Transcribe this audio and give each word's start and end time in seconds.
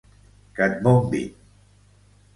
Que 0.57 0.63
et 0.69 0.79
bombin! 0.87 1.29